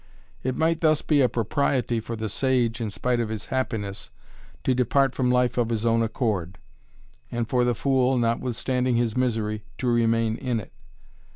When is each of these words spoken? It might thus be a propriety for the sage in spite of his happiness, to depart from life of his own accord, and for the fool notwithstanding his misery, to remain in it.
It 0.41 0.57
might 0.57 0.81
thus 0.81 1.03
be 1.03 1.21
a 1.21 1.29
propriety 1.29 1.99
for 1.99 2.15
the 2.15 2.27
sage 2.27 2.81
in 2.81 2.89
spite 2.89 3.19
of 3.19 3.29
his 3.29 3.45
happiness, 3.53 4.09
to 4.63 4.73
depart 4.73 5.13
from 5.13 5.29
life 5.29 5.59
of 5.59 5.69
his 5.69 5.85
own 5.85 6.01
accord, 6.01 6.57
and 7.31 7.47
for 7.47 7.63
the 7.63 7.75
fool 7.75 8.17
notwithstanding 8.17 8.95
his 8.95 9.15
misery, 9.15 9.63
to 9.77 9.85
remain 9.87 10.37
in 10.37 10.59
it. 10.59 10.73